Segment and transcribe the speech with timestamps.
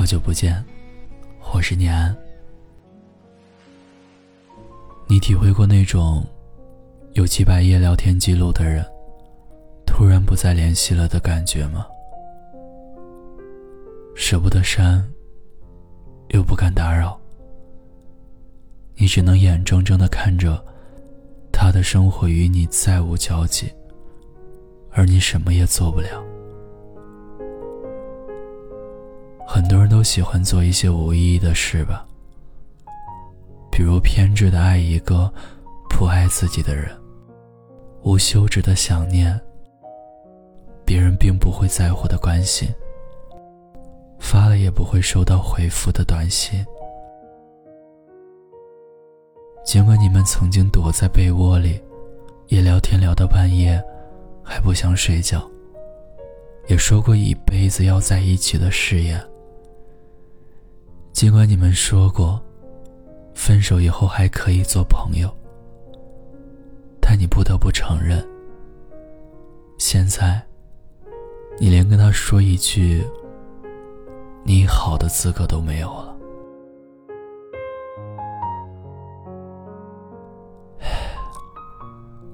[0.00, 0.64] 好久不见，
[1.52, 2.16] 我是念安。
[5.06, 6.26] 你体会过那种
[7.12, 8.82] 有几百页聊天记录的人
[9.84, 11.86] 突然不再联系了的感觉吗？
[14.16, 15.06] 舍不得删，
[16.28, 17.20] 又不敢打扰，
[18.94, 20.64] 你只能眼睁睁的看着
[21.52, 23.70] 他的生活与你再无交集，
[24.92, 26.24] 而你什么也做不了。
[29.70, 32.04] 很多人都喜欢做一些无意义的事吧，
[33.70, 35.32] 比如偏执的爱一个
[35.88, 36.90] 不爱自己的人，
[38.02, 39.40] 无休止的想念
[40.84, 42.68] 别人并不会在乎的关心，
[44.18, 46.66] 发了也不会收到回复的短信。
[49.64, 51.80] 尽管你们曾经躲在被窝里，
[52.48, 53.80] 也聊天聊到半夜，
[54.42, 55.48] 还不想睡觉，
[56.66, 59.24] 也说过一辈子要在一起的誓言。
[61.12, 62.40] 尽管你们说过，
[63.34, 65.30] 分手以后还可以做朋友，
[67.00, 68.26] 但你不得不承认，
[69.78, 70.40] 现在，
[71.58, 73.04] 你连跟他说一句
[74.44, 76.16] “你好”的资格都没有了。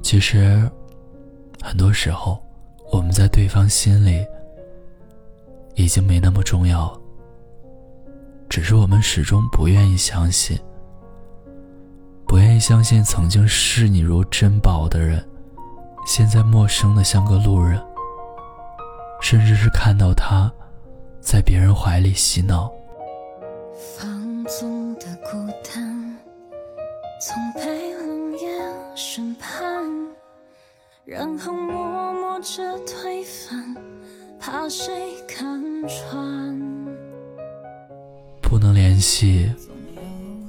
[0.00, 0.70] 其实，
[1.60, 2.40] 很多时候，
[2.92, 4.24] 我们在对方心里
[5.74, 7.00] 已经没那么重要了。
[8.56, 10.58] 只是我们始终不愿意相信，
[12.26, 15.22] 不愿意相信曾经视你如珍宝的人，
[16.06, 17.78] 现在陌生的像个路人。
[19.20, 20.50] 甚至是看到他，
[21.20, 22.72] 在别人怀里嬉闹。
[23.94, 24.08] 放
[24.46, 26.16] 纵的孤单，
[27.20, 29.84] 从被冷眼审判，
[31.04, 33.76] 然后默默着推翻，
[34.40, 36.25] 怕谁看穿。
[38.96, 39.52] 联系，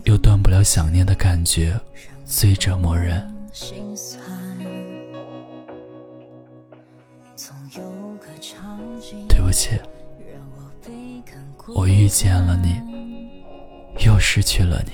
[0.06, 1.78] 又断不了想念的感觉，
[2.25, 3.30] 最折磨人。
[9.28, 9.78] 对不起，
[11.75, 13.44] 我遇见了你，
[14.06, 14.94] 又失去了你。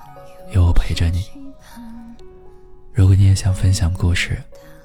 [0.51, 1.25] 有我陪着你。
[2.93, 4.37] 如果你也想分享故事、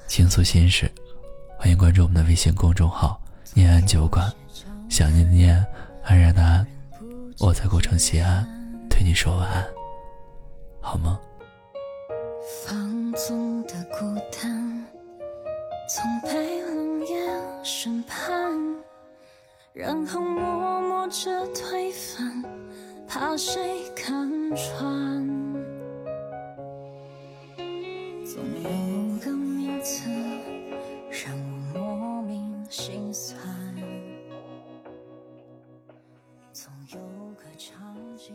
[0.07, 0.89] 倾诉心事，
[1.57, 3.21] 欢迎关注我们的微信公众号
[3.53, 4.31] “念安酒馆”。
[4.89, 5.65] 想念的念，
[6.03, 6.65] 安然的安，
[7.39, 8.47] 我在古城西安，
[8.89, 9.67] 对你说晚安，
[10.79, 11.19] 好吗？
[12.65, 14.85] 放纵的孤单，
[15.89, 18.57] 从被冷眼审判，
[19.73, 22.41] 然后默默着推翻。
[23.05, 25.36] 怕谁看穿？
[36.97, 38.33] 有个场景。